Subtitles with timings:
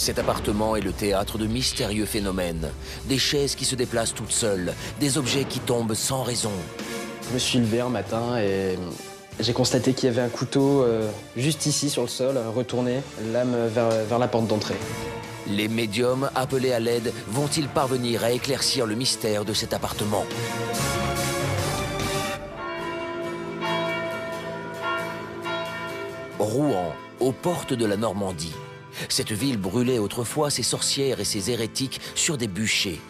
[0.00, 2.70] Cet appartement est le théâtre de mystérieux phénomènes.
[3.04, 6.52] Des chaises qui se déplacent toutes seules, des objets qui tombent sans raison.
[7.28, 8.78] Je me suis levé un matin et
[9.40, 13.54] j'ai constaté qu'il y avait un couteau euh, juste ici sur le sol, retourné, lame
[13.66, 14.76] vers, vers la porte d'entrée.
[15.46, 20.24] Les médiums appelés à l'aide vont-ils parvenir à éclaircir le mystère de cet appartement?
[26.38, 28.54] Rouen, aux portes de la Normandie.
[29.08, 33.00] Cette ville brûlait autrefois ses sorcières et ses hérétiques sur des bûchers.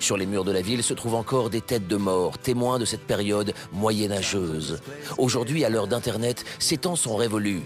[0.00, 2.86] Sur les murs de la ville se trouvent encore des têtes de mort, témoins de
[2.86, 4.80] cette période moyenâgeuse.
[5.18, 7.62] Aujourd'hui, à l'heure d'Internet, ces temps sont révolus.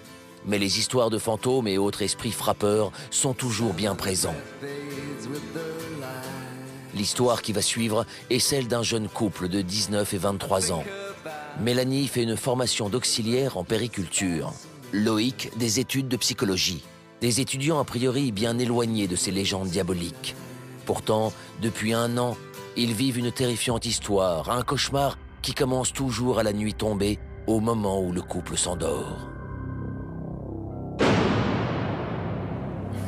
[0.46, 4.34] Mais les histoires de fantômes et autres esprits frappeurs sont toujours bien présents.
[6.94, 10.84] L'histoire qui va suivre est celle d'un jeune couple de 19 et 23 ans.
[11.60, 14.52] Mélanie fait une formation d'auxiliaire en périculture.
[14.92, 16.82] Loïc des études de psychologie.
[17.24, 20.36] Des étudiants a priori bien éloignés de ces légendes diaboliques.
[20.84, 22.36] Pourtant, depuis un an,
[22.76, 27.60] ils vivent une terrifiante histoire, un cauchemar qui commence toujours à la nuit tombée, au
[27.60, 29.30] moment où le couple s'endort.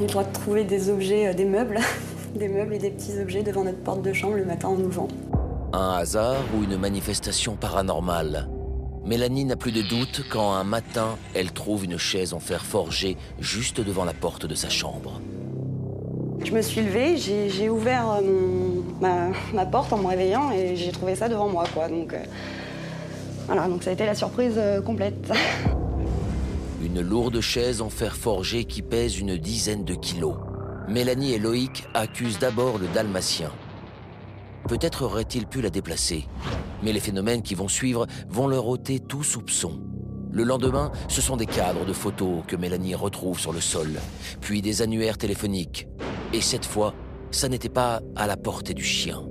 [0.01, 1.79] Il doit trouver des objets, euh, des meubles,
[2.35, 5.09] des meubles et des petits objets devant notre porte de chambre le matin en ouvrant.
[5.75, 8.49] Un hasard ou une manifestation paranormale?
[9.07, 13.17] Mélanie n'a plus de doute quand un matin, elle trouve une chaise en fer forgé
[13.39, 15.21] juste devant la porte de sa chambre.
[16.45, 18.21] Je me suis levée, j'ai ouvert euh,
[19.01, 21.65] mon, ma, porte en me réveillant et j'ai trouvé ça devant moi.
[21.73, 21.89] Quoi.
[21.89, 22.19] Donc, euh,
[23.47, 25.33] voilà, donc ça a été la surprise euh, complète.
[26.85, 30.35] Une lourde chaise en fer forgé qui pèse une dizaine de kilos.
[30.89, 33.51] Mélanie et Loïc accusent d'abord le dalmatien.
[34.69, 36.27] Peut-être aurait-il pu la déplacer.
[36.83, 39.81] Mais les phénomènes qui vont suivre vont leur ôter tout soupçon.
[40.33, 44.01] Le lendemain, ce sont des cadres de photos que Mélanie retrouve sur le sol,
[44.41, 45.89] puis des annuaires téléphoniques.
[46.33, 46.95] Et cette fois,
[47.31, 49.23] ça n'était pas à la portée du chien.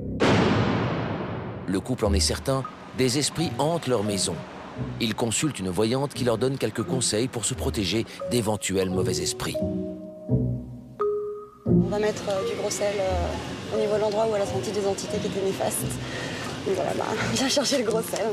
[1.67, 2.63] Le couple en est certain,
[2.97, 4.35] des esprits hantent leur maison.
[4.99, 9.57] Ils consultent une voyante qui leur donne quelques conseils pour se protéger d'éventuels mauvais esprits.
[11.65, 14.45] On va mettre euh, du gros sel euh, au niveau de l'endroit où elle a
[14.45, 15.85] senti des entités qui étaient néfastes.
[16.67, 18.29] Voilà, bah, viens chercher le gros sel.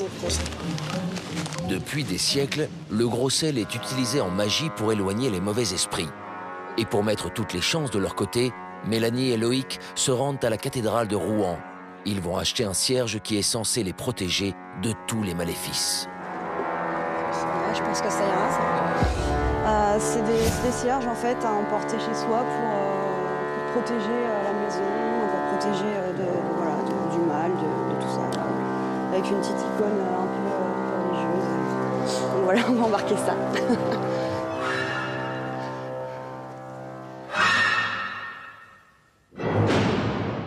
[1.68, 6.08] Depuis des siècles, le gros sel est utilisé en magie pour éloigner les mauvais esprits.
[6.78, 8.52] Et pour mettre toutes les chances de leur côté,
[8.86, 11.58] Mélanie et Loïc se rendent à la cathédrale de Rouen.
[12.04, 16.08] Ils vont acheter un cierge qui est censé les protéger de tous les maléfices.
[17.74, 19.22] je pense que ça ira.
[19.64, 24.51] Euh, c'est des, cierges en fait à emporter chez soi pour, euh, protéger euh, la
[25.62, 25.84] protéger
[26.18, 26.26] de,
[27.12, 27.56] du mal, de,
[28.00, 28.22] tout ça.
[29.12, 30.42] avec une petite icône un peu
[31.08, 31.48] religieuse.
[32.32, 33.34] Donc voilà, on va embarquer ça.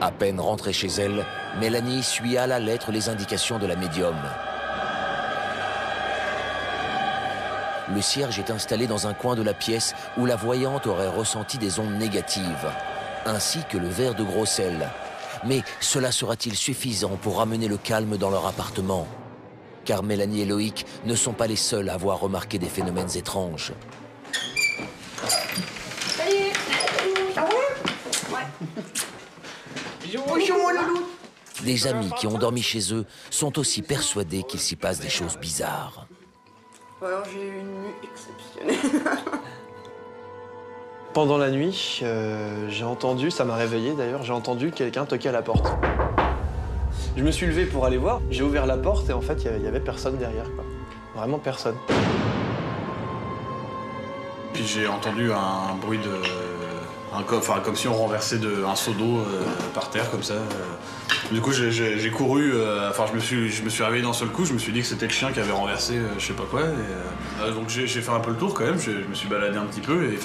[0.02, 1.26] À peine rentrée chez elle,
[1.60, 4.16] Mélanie suit à la lettre les indications de la médium.
[7.94, 11.58] Le cierge est installé dans un coin de la pièce où la voyante aurait ressenti
[11.58, 12.70] des ondes négatives,
[13.26, 14.90] ainsi que le verre de gros sel.
[15.46, 19.08] Mais cela sera-t-il suffisant pour ramener le calme dans leur appartement?
[19.86, 23.74] Car Mélanie et Loïc ne sont pas les seuls à avoir remarqué des phénomènes étranges.
[26.18, 26.52] Salut
[27.36, 27.48] Ah
[31.64, 35.38] des amis qui ont dormi chez eux sont aussi persuadés qu'il s'y passe des choses
[35.38, 36.08] bizarres.
[37.02, 39.02] j'ai eu une nuit exceptionnelle.
[41.16, 45.32] Pendant la nuit, euh, j'ai entendu, ça m'a réveillé d'ailleurs, j'ai entendu quelqu'un toquer à
[45.32, 45.66] la porte.
[47.16, 49.62] Je me suis levé pour aller voir, j'ai ouvert la porte et en fait, il
[49.62, 50.44] n'y avait personne derrière.
[51.16, 51.78] Vraiment personne.
[54.52, 56.55] Puis j'ai entendu un bruit de
[57.32, 60.34] enfin, comme si on renversait un seau d'eau euh, par terre comme ça.
[60.34, 61.32] Euh.
[61.32, 64.30] Du coup, j'ai couru, euh, enfin, je me suis, je me suis réveillé d'un seul
[64.30, 64.46] coup.
[64.46, 66.62] Je me suis dit que c'était le chien qui avait renversé, je sais pas quoi.
[67.52, 68.80] donc j'ai fait un peu le tour quand même.
[68.80, 70.18] Je me suis baladé un petit peu et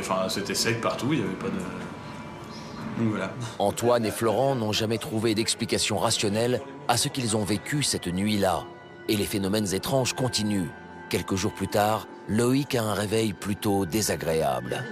[0.00, 1.08] enfin, c'était sec partout.
[1.12, 3.06] Il y avait pas de.
[3.08, 3.32] Voilà.
[3.58, 8.64] Antoine et Florent n'ont jamais trouvé d'explication rationnelle à ce qu'ils ont vécu cette nuit-là.
[9.08, 10.70] Et les phénomènes étranges continuent.
[11.10, 14.82] Quelques jours plus tard, Loïc a un réveil plutôt désagréable.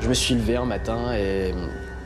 [0.00, 1.54] Je me suis levé un matin et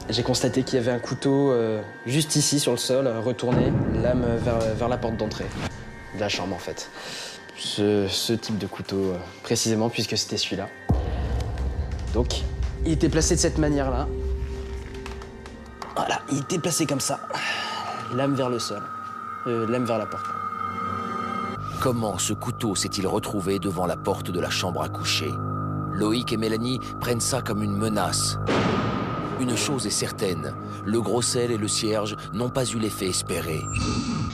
[0.09, 3.73] j'ai constaté qu'il y avait un couteau euh, juste ici sur le sol, retourné,
[4.03, 4.25] lame
[4.77, 5.47] vers, la porte d'entrée
[6.15, 6.91] de la chambre en fait.
[7.57, 10.69] Ce, type de couteau euh, précisément puisque c'était celui-là.
[12.15, 12.43] Donc
[12.87, 14.09] il était placé de cette manière-là.
[15.95, 17.21] Voilà, il était placé comme ça.
[18.15, 18.83] Lame vers le sol,
[19.47, 20.27] euh, lame vers la porte.
[21.81, 25.31] Comment ce couteau s'est-il retrouvé devant la porte de la chambre à coucher?
[25.93, 28.39] Loïc et Mélanie prennent ça comme une menace.
[29.41, 30.55] Une chose est certaine,
[30.85, 33.61] le gros sel et le cierge n'ont pas eu l'effet espéré.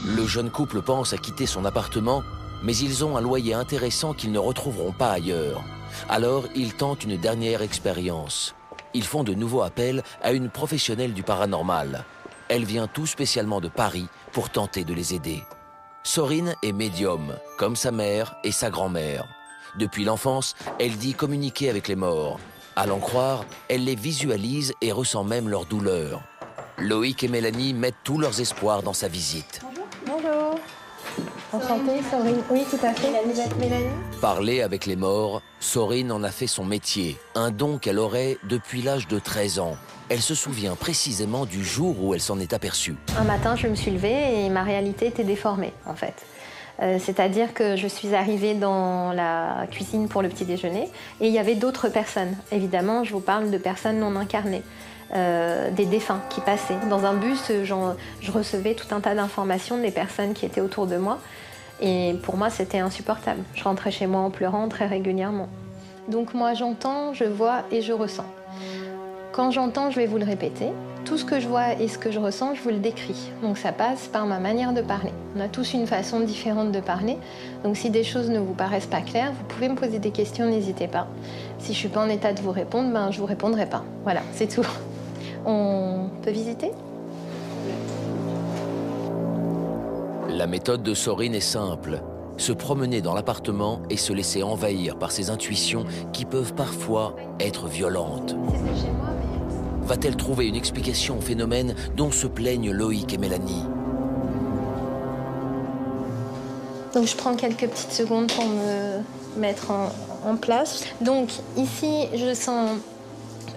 [0.05, 2.23] Le jeune couple pense à quitter son appartement,
[2.63, 5.63] mais ils ont un loyer intéressant qu'ils ne retrouveront pas ailleurs.
[6.07, 8.55] Alors ils tentent une dernière expérience.
[8.93, 12.05] Ils font de nouveaux appels à une professionnelle du paranormal.
[12.47, 15.43] Elle vient tout spécialement de Paris pour tenter de les aider.
[16.03, 19.27] Sorine est médium, comme sa mère et sa grand-mère.
[19.77, 22.39] Depuis l'enfance, elle dit communiquer avec les morts.
[22.75, 26.21] À l'en croire, elle les visualise et ressent même leur douleur.
[26.77, 29.61] Loïc et Mélanie mettent tous leurs espoirs dans sa visite.
[30.05, 30.57] Bonjour.
[31.51, 32.41] Enchantée, Sorine.
[32.49, 33.09] Oui, tout à fait.
[33.59, 33.89] Mélanie
[34.21, 38.81] Parler avec les morts, Sorine en a fait son métier, un don qu'elle aurait depuis
[38.81, 39.75] l'âge de 13 ans.
[40.09, 42.95] Elle se souvient précisément du jour où elle s'en est aperçue.
[43.17, 46.25] Un matin, je me suis levée et ma réalité était déformée, en fait.
[46.81, 50.89] Euh, C'est-à-dire que je suis arrivée dans la cuisine pour le petit déjeuner
[51.19, 52.35] et il y avait d'autres personnes.
[52.51, 54.63] Évidemment, je vous parle de personnes non incarnées.
[55.15, 56.77] Euh, des défunts qui passaient.
[56.87, 60.97] Dans un bus, je recevais tout un tas d'informations des personnes qui étaient autour de
[60.97, 61.17] moi.
[61.81, 63.41] Et pour moi, c'était insupportable.
[63.55, 65.49] Je rentrais chez moi en pleurant très régulièrement.
[66.09, 68.25] Donc moi, j'entends, je vois et je ressens.
[69.31, 70.67] Quand j'entends, je vais vous le répéter.
[71.09, 73.31] Tout ce que je vois et ce que je ressens, je vous le décris.
[73.41, 75.11] Donc ça passe par ma manière de parler.
[75.35, 77.17] On a tous une façon différente de parler.
[77.63, 80.45] Donc si des choses ne vous paraissent pas claires, vous pouvez me poser des questions,
[80.45, 81.07] n'hésitez pas.
[81.57, 83.83] Si je suis pas en état de vous répondre, ben je vous répondrai pas.
[84.03, 84.67] Voilà, c'est tout.
[85.47, 86.69] On peut visiter?
[90.29, 92.03] La méthode de Sorine est simple.
[92.37, 97.65] Se promener dans l'appartement et se laisser envahir par ses intuitions qui peuvent parfois être
[97.65, 98.35] violentes.
[98.51, 99.18] C'est chez moi, mais...
[99.89, 103.63] Va-t-elle trouver une explication au phénomène dont se plaignent Loïc et Mélanie
[106.93, 108.99] Donc je prends quelques petites secondes pour me
[109.39, 110.83] mettre en, place.
[111.01, 112.77] Donc ici, je sens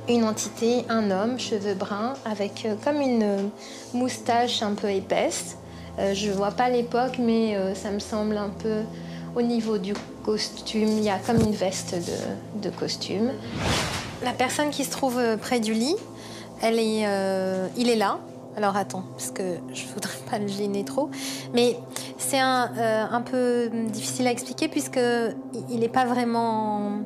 [0.08, 3.50] une entité, un homme, cheveux bruns, avec euh, comme une
[3.92, 5.58] moustache un peu épaisse.
[5.98, 8.84] Euh, je vois pas l'époque, mais euh, ça me semble un peu
[9.36, 9.92] au niveau du
[10.24, 10.88] costume.
[10.96, 13.32] Il y a comme une veste de, de costume.
[14.24, 15.96] La personne qui se trouve euh, près du lit,
[16.64, 18.18] euh, il est là.
[18.56, 19.42] Alors attends, parce que
[19.72, 21.10] je voudrais pas le gêner trop.
[21.54, 21.76] Mais
[22.18, 25.00] c'est un, euh, peu difficile à expliquer puisque
[25.70, 27.00] il n'est pas vraiment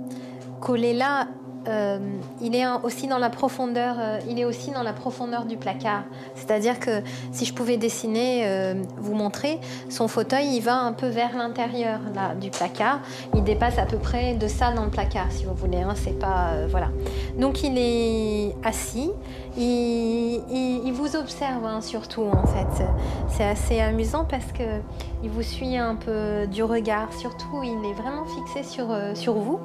[0.61, 1.29] collé là.
[1.69, 1.99] Euh,
[2.41, 3.97] il est aussi dans la profondeur.
[4.29, 6.05] il est aussi dans la profondeur du placard.
[6.37, 7.03] C'est-à-dire que
[7.33, 11.99] si je pouvais dessiner, vous montrer, son fauteuil, il va un peu vers l'intérieur
[12.41, 13.01] du placard.
[13.35, 15.79] Il dépasse à peu près de ça dans le placard, si vous voulez.
[15.79, 16.89] hein, c'est pas voilà.
[17.37, 19.11] Donc il est assis.
[19.59, 22.85] Il, vous observe hein, surtout en fait.
[23.29, 24.81] C'est assez amusant parce que
[25.23, 27.13] il vous suit un peu du regard.
[27.13, 29.61] Surtout, il est vraiment fixé sur, euh, sur vous.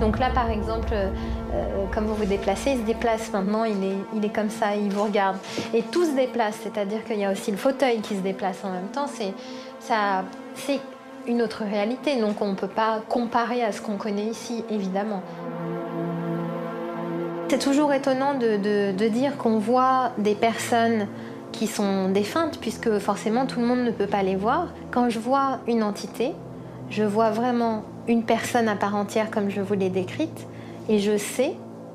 [0.00, 3.96] Donc là, par exemple, euh, comme vous vous déplacez, il se déplace maintenant, il est,
[4.14, 5.36] il est comme ça, il vous regarde.
[5.72, 8.70] Et tout se déplace, c'est-à-dire qu'il y a aussi le fauteuil qui se déplace en
[8.70, 9.06] même temps.
[9.06, 9.32] C'est,
[9.80, 10.80] ça, c'est
[11.26, 15.22] une autre réalité, donc on ne peut pas comparer à ce qu'on connaît ici, évidemment.
[17.48, 21.06] C'est toujours étonnant de, dire qu'on voit des personnes
[21.52, 24.68] qui sont défuntes, puisque forcément tout le monde ne peut pas les voir.
[24.90, 26.32] Quand je vois une entité,
[26.90, 30.46] je vois vraiment une personne à part entière comme je vous l'ai décrite,
[30.88, 31.54] et je sais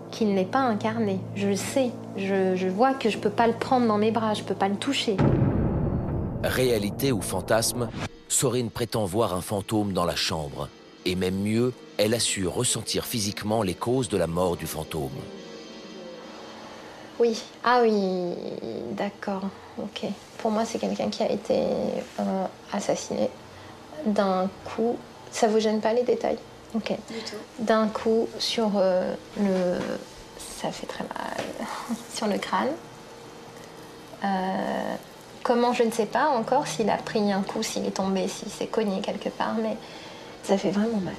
[0.09, 1.19] qu'il n'est pas incarné.
[1.35, 1.91] Je le sais.
[2.17, 4.47] Je, je vois que je ne peux pas le prendre dans mes bras, je ne
[4.47, 5.15] peux pas le toucher.
[6.43, 7.87] Réalité ou fantasme,
[8.31, 10.69] Sorine prétend voir un fantôme dans la chambre.
[11.03, 15.11] Et même mieux, elle assure ressentir physiquement les causes de la mort du fantôme.
[17.19, 17.43] Oui.
[17.65, 18.33] Ah oui,
[18.91, 19.43] d'accord.
[19.77, 20.05] Ok.
[20.37, 21.59] Pour moi, c'est quelqu'un qui a été
[22.19, 23.29] euh, assassiné
[24.05, 24.97] d'un coup.
[25.31, 26.39] Ça vous gêne pas les détails?
[26.73, 26.93] Ok.
[27.59, 29.77] D'un coup sur euh, le.
[30.39, 31.97] Ça fait très mal.
[32.15, 32.71] sur le crâne.
[34.23, 34.80] Euh,
[35.51, 38.47] comment, je ne sais pas encore s'il a pris un coup, s'il est tombé, s'il
[38.49, 39.75] s'est cogné quelque part, mais
[40.43, 41.13] ça fait vraiment mal.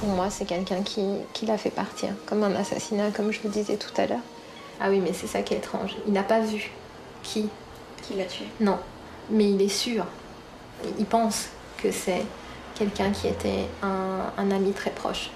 [0.00, 3.50] Pour moi, c'est quelqu'un qui, qui l'a fait partir, comme un assassinat, comme je vous
[3.50, 4.24] disais tout à l'heure.
[4.80, 5.94] Ah oui, mais c'est ça qui est étrange.
[6.06, 6.70] Il n'a pas vu
[7.22, 7.50] qui.
[8.08, 8.46] Qui l'a tué?
[8.60, 8.78] Non,
[9.28, 10.06] mais il est sûr.
[10.98, 12.22] Il pense que c'est
[12.74, 15.28] quelqu'un qui était un, un ami très proche.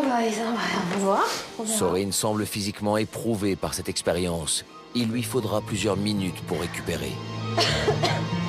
[0.00, 1.26] On va, on va, on va voir.
[1.58, 1.78] On verra.
[1.78, 4.64] Sorine semble physiquement éprouvée par cette expérience.
[4.94, 7.12] Il lui faudra plusieurs minutes pour récupérer.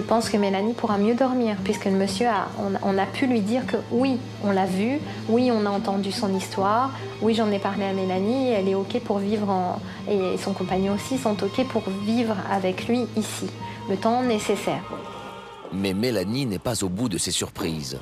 [0.00, 2.48] je pense que Mélanie pourra mieux dormir, puisque le monsieur a,
[2.82, 6.34] on, a pu lui dire que oui, on l'a vu, oui, on a entendu son
[6.34, 6.90] histoire,
[7.20, 9.78] oui, j'en ai parlé à Mélanie, elle est ok pour vivre en,
[10.10, 13.46] et son compagnon aussi sont ok pour vivre avec lui ici,
[13.90, 14.82] le temps nécessaire.
[15.70, 17.98] Mais Mélanie n'est pas au bout de ses surprises.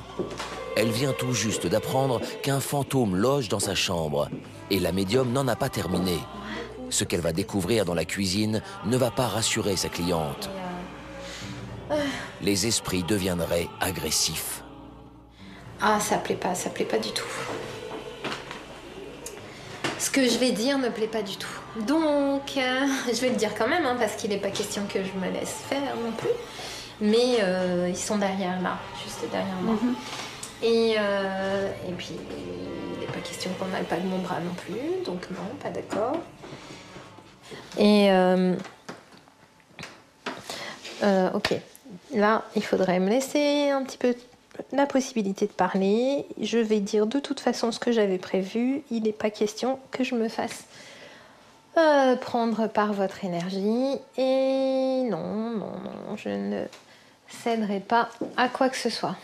[0.77, 4.29] Elle vient tout juste d'apprendre qu'un fantôme loge dans sa chambre
[4.71, 6.17] et la médium n'en a pas terminé.
[6.89, 10.49] Ce qu'elle va découvrir dans la cuisine ne va pas rassurer sa cliente.
[12.41, 14.63] Les esprits deviendraient agressifs.
[15.81, 17.27] Ah, ça plaît pas, ça plaît pas du tout.
[19.97, 21.47] Ce que je vais dire ne plaît pas du tout.
[21.87, 24.99] Donc, euh, je vais le dire quand même, hein, parce qu'il n'est pas question que
[25.03, 26.29] je me laisse faire non plus.
[27.01, 29.75] Mais euh, ils sont derrière là, juste derrière moi.
[29.81, 29.95] Mhm.
[30.63, 34.53] Et, euh, et puis, il n'est pas question qu'on n'aille pas de mon bras non
[34.53, 36.17] plus, donc non, pas d'accord.
[37.77, 38.09] Et
[41.33, 41.53] ok,
[42.13, 44.15] Là, il faudrait me laisser un petit peu
[44.71, 46.25] la possibilité de parler.
[46.41, 48.83] Je vais dire de toute façon ce que j'avais prévu.
[48.89, 50.65] Il n'est pas question que je me fasse
[51.77, 53.99] euh, prendre par votre énergie.
[54.17, 56.65] Et non, non, non, je ne
[57.27, 59.15] céderai pas à quoi que ce soit.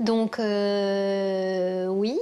[0.00, 2.18] Donc, euh, oui.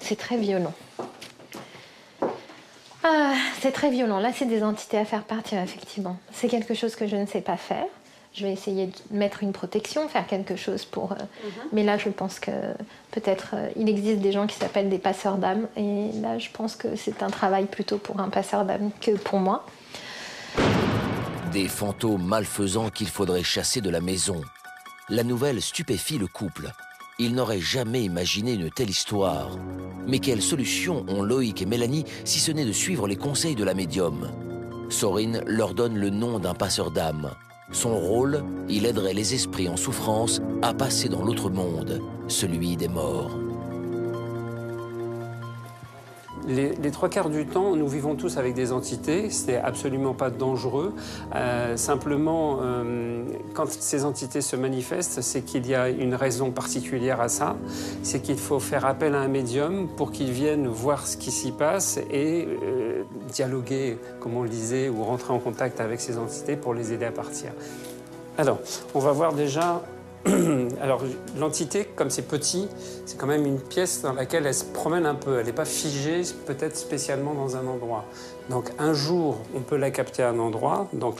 [0.00, 0.72] C'est très violent.
[3.08, 4.18] Ah, c'est très violent.
[4.18, 6.18] Là, c'est des entités à faire partir, effectivement.
[6.32, 7.86] C'est quelque chose que je ne sais pas faire.
[8.34, 11.12] Je vais essayer de mettre une protection, faire quelque chose pour.
[11.12, 11.50] Euh, mhm.
[11.72, 12.50] Mais là, je pense que
[13.12, 15.68] peut-être euh, il existe des gens qui s'appellent des passeurs d'âme.
[15.76, 19.38] Et là, je pense que c'est un travail plutôt pour un passeur d'âme que pour
[19.38, 19.64] moi.
[21.52, 24.40] Des fantômes malfaisants qu'il faudrait chasser de la maison.
[25.08, 26.72] La nouvelle stupéfie le couple.
[27.18, 29.56] Ils n'auraient jamais imaginé une telle histoire.
[30.06, 33.64] Mais quelle solution ont Loïc et Mélanie si ce n'est de suivre les conseils de
[33.64, 34.28] la médium?
[34.90, 37.30] Sorine leur donne le nom d'un passeur d'âme.
[37.72, 42.88] Son rôle, il aiderait les esprits en souffrance à passer dans l'autre monde, celui des
[42.88, 43.45] morts.
[46.46, 49.30] Les, trois quarts du temps, nous vivons tous avec des entités.
[49.30, 50.94] Ce n'est absolument pas dangereux.
[51.34, 57.20] Euh, simplement, euh, quand ces entités se manifestent, c'est qu'il y a une raison particulière
[57.20, 57.56] à ça.
[58.02, 61.50] C'est qu'il faut faire appel à un médium pour qu'il vienne voir ce qui s'y
[61.50, 66.54] passe et euh, dialoguer, comme on le disait, ou rentrer en contact avec ces entités
[66.54, 67.50] pour les aider à partir.
[68.38, 68.60] Alors,
[68.94, 69.82] on va voir déjà
[70.80, 71.02] Alors,
[71.38, 72.68] l'entité, comme c'est petit,
[73.04, 75.38] c'est quand même une pièce dans laquelle elle se promène un peu.
[75.38, 78.04] Elle n'est pas figée, peut-être spécialement dans un endroit.
[78.50, 80.88] Donc, un jour, on peut la capter à un endroit.
[80.92, 81.18] Donc,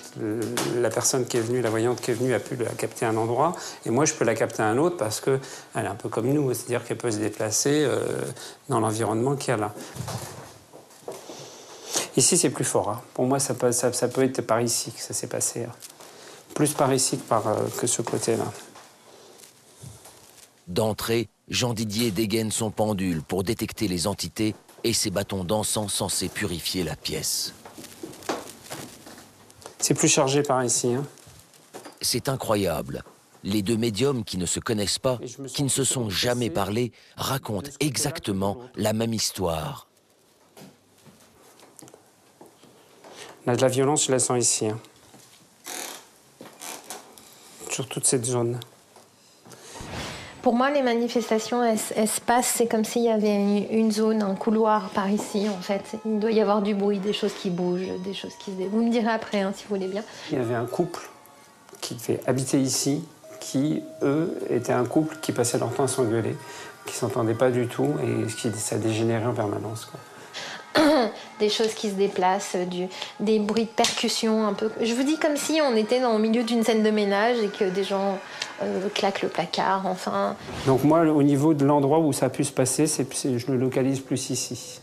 [0.76, 3.10] la personne qui est venue, la voyante qui est venue, a pu la capter à
[3.10, 3.54] un endroit.
[3.84, 5.40] Et moi, je peux la capter à un autre parce qu'elle
[5.76, 8.00] est un peu comme nous, c'est-à-dire qu'elle peut se déplacer euh,
[8.68, 9.75] dans l'environnement qu'il y a là.
[12.16, 12.88] Ici, c'est plus fort.
[12.88, 13.02] Hein.
[13.14, 15.64] Pour moi, ça peut, être par ici que ça s'est passé.
[15.64, 15.72] Hein.
[16.54, 18.44] Plus par ici que, euh, que ce côté-là.
[20.66, 26.28] D'entrée, Jean Didier dégaine son pendule pour détecter les entités et ses bâtons d'encens censés
[26.28, 27.54] purifier la pièce.
[29.78, 30.94] C'est plus chargé par ici.
[30.94, 31.04] Hein.
[32.00, 33.04] C'est incroyable.
[33.44, 37.70] Les deux médiums qui ne se connaissent pas, qui ne se sont jamais parlé, racontent
[37.78, 39.87] exactement la même histoire.
[43.46, 44.66] Là, de la violence, je la sens ici.
[44.66, 44.80] Hein.
[47.70, 48.58] Sur toute cette zone.
[50.43, 54.35] Pour moi, les manifestations, elles, se passent, c'est comme s'il y avait une, zone, un
[54.35, 55.83] couloir par ici, en fait.
[56.05, 58.69] Il doit y avoir du bruit, des choses qui bougent, des choses qui se...
[58.69, 60.02] Vous me direz après, hein, si vous voulez bien.
[60.31, 61.00] Il y avait un couple
[61.81, 63.05] qui devait habiter ici,
[63.40, 66.37] qui, eux, étaient un couple qui passait leur temps à s'engueuler,
[66.85, 69.90] qui s'entendaient pas du tout, et qui, ça dégénérait en permanence.
[71.40, 72.87] des choses qui se déplacent, du,
[73.21, 74.71] des bruits de percussion un peu.
[74.80, 77.49] Je vous dis comme si on était dans, au milieu d'une scène de ménage et
[77.49, 78.18] que des gens
[78.62, 80.37] euh, claquent le placard, enfin.
[80.66, 83.06] Donc moi, au niveau de l'endroit où ça a pu se passer, c'est,
[83.38, 84.80] je le localise plus ici.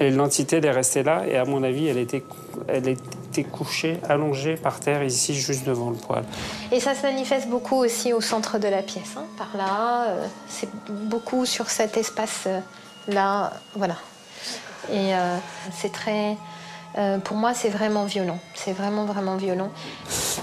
[0.00, 2.22] Et l'entité, elle est restée là, et à mon avis, elle était,
[2.68, 6.24] elle était couchée, allongée par terre, ici, juste devant le poêle.
[6.70, 10.08] Et ça se manifeste beaucoup aussi au centre de la pièce, hein, par là.
[10.08, 13.96] Euh, c'est beaucoup sur cet espace-là, voilà.
[14.90, 15.36] Et euh,
[15.72, 16.36] c'est très.
[16.98, 18.38] Euh, pour moi, c'est vraiment violent.
[18.54, 19.70] C'est vraiment, vraiment violent.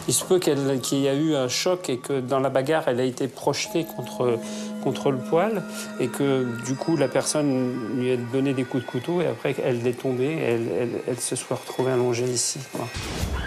[0.07, 2.99] Il se peut qu'il y ait eu un choc et que dans la bagarre, elle
[2.99, 4.39] a été projetée contre,
[4.83, 5.61] contre le poêle
[5.99, 9.55] et que du coup, la personne lui a donné des coups de couteau et après,
[9.63, 12.59] elle est tombée et elle, elle, se soit retrouvée allongée ici.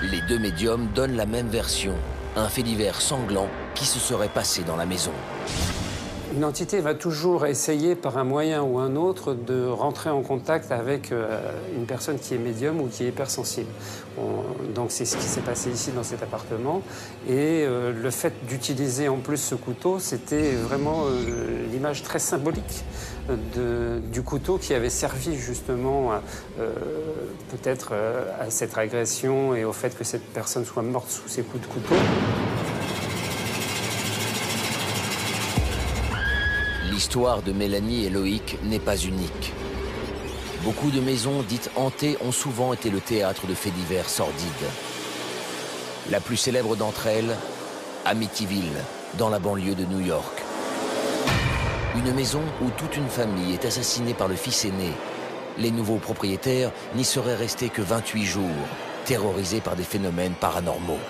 [0.03, 1.95] Les deux médiums donnent la même version.
[2.37, 5.13] Un fait divers sanglant qui se serait passé dans la maison.
[6.35, 10.73] Une entité va toujours essayer par un moyen ou un autre de rentrer en contact
[10.73, 11.39] avec euh,
[11.77, 13.69] une personne qui est médium ou qui est hypersensible.
[14.75, 16.81] donc c'est ce qui s'est passé ici dans cet appartement.
[17.29, 22.85] Et euh, le fait d'utiliser en plus ce couteau, c'était vraiment euh, l'image très symbolique
[24.13, 26.11] du couteau qui avait servi justement
[27.51, 27.93] peut-être
[28.41, 31.73] à cette agression et au fait que cette personne soit morte sous ses coups de
[31.73, 31.95] couteau.
[36.93, 39.55] L'histoire de Mélanie et Loïc n'est pas unique.
[40.63, 44.69] Beaucoup de maisons dites hantées ont souvent été le théâtre de faits divers sordides.
[46.11, 47.35] La plus célèbre d'entre elles,
[48.05, 48.85] Amityville,
[49.17, 50.43] dans la banlieue de New York.
[51.97, 54.93] Une maison où toute une famille est assassinée par le fils aîné.
[55.57, 58.69] Les nouveaux propriétaires n'y seraient restés que 28 jours,
[59.07, 61.01] terrorisés par des phénomènes paranormaux.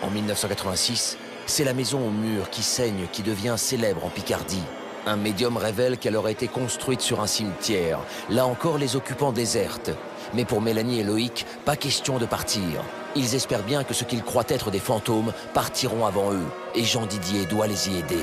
[0.00, 4.64] En 1986, c'est la maison au mur qui saigne qui devient célèbre en Picardie.
[5.06, 7.98] Un médium révèle qu'elle aurait été construite sur un cimetière.
[8.30, 9.90] Là encore, les occupants désertent.
[10.32, 12.82] Mais pour Mélanie et Loïc, pas question de partir.
[13.14, 16.46] Ils espèrent bien que ce qu'ils croient être des fantômes partiront avant eux.
[16.74, 18.22] Et Jean Didier doit les y aider.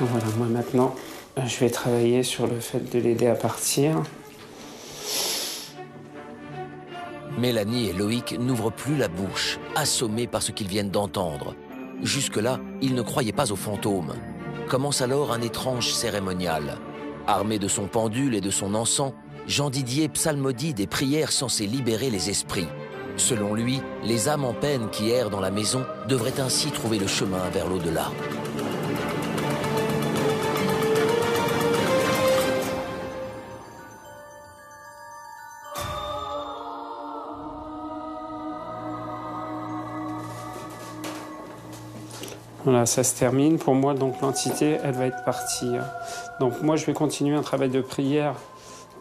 [0.00, 0.94] Voilà, moi maintenant,
[1.42, 4.02] je vais travailler sur le fait de l'aider à partir.
[7.38, 11.54] Mélanie et Loïc n'ouvrent plus la bouche, assommés par ce qu'ils viennent d'entendre.
[12.02, 14.12] Jusque-là, ils ne croyaient pas aux fantômes
[14.72, 16.78] commence alors un étrange cérémonial.
[17.26, 19.12] Armé de son pendule et de son encens,
[19.46, 22.68] Jean Didier psalmodie des prières censées libérer les esprits.
[23.18, 27.06] Selon lui, les âmes en peine qui errent dans la maison devraient ainsi trouver le
[27.06, 28.10] chemin vers l'au-delà.
[42.72, 43.58] Voilà, ça se termine.
[43.58, 45.72] Pour moi, donc l'entité, elle va être partie.
[46.40, 48.34] Donc moi, je vais continuer un travail de prière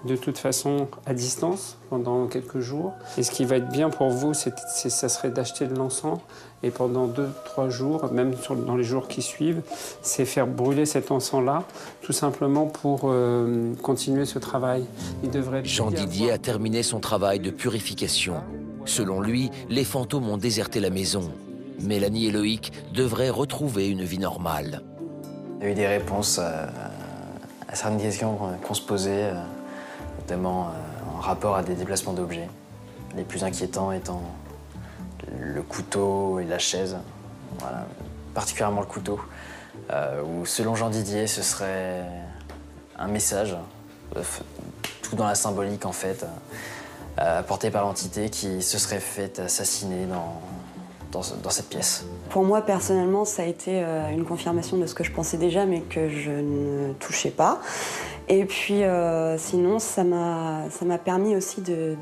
[0.03, 2.91] de toute façon à distance pendant quelques jours.
[3.17, 4.53] Et ce qui va être bien pour vous, c'est,
[4.89, 6.19] ça serait d'acheter de l'encens
[6.63, 8.33] et pendant deux, trois jours, même
[8.67, 9.61] dans les jours qui suivent,
[10.01, 11.63] c'est faire brûler cet encens-là,
[12.01, 14.83] tout simplement pour euh, continuer ce travail.
[15.23, 18.35] Il devrait Jean Didier a terminé son travail de purification.
[18.83, 21.31] Selon lui, les fantômes ont déserté la maison.
[21.83, 24.81] Mélanie et Loïc devraient retrouver une vie normale.
[25.59, 26.65] Il y a eu des réponses euh,
[27.67, 29.33] à certaines questions qu'on se posait, euh,
[30.19, 32.49] notamment euh, en rapport à des déplacements d'objets.
[33.15, 34.23] Les plus inquiétants étant
[35.39, 36.97] le couteau et la chaise,
[38.33, 39.19] particulièrement le couteau,
[39.91, 42.05] où selon Jean Didier, ce serait
[42.97, 43.55] un message,
[45.01, 46.25] tout dans la symbolique en fait,
[47.17, 50.41] apporté par l'entité qui se serait fait assassiner dans,
[51.11, 52.05] dans, cette pièce.
[52.29, 55.65] Pour moi, personnellement, ça a été euh, une confirmation de ce que je pensais déjà,
[55.65, 57.59] mais que je ne touchais pas.
[58.29, 61.97] Et puis, euh, sinon, ça m'a permis aussi de,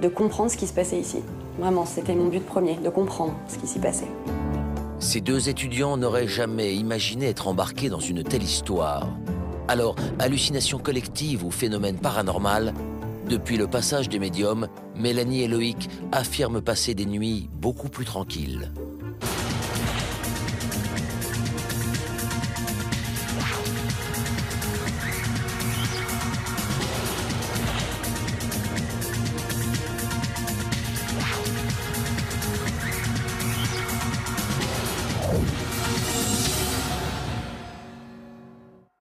[0.00, 1.22] de, comprendre ce qui se passait ici.
[1.58, 4.08] Vraiment, c'était mon but premier, de comprendre ce qui s'y passait.
[4.98, 9.08] Ces deux étudiants n'auraient jamais imaginé être embarqués dans une telle histoire.
[9.68, 12.74] Alors, hallucination collective ou phénomène paranormal,
[13.28, 18.72] depuis le passage des médiums, Mélanie et Loïc affirment passer des nuits beaucoup plus tranquilles.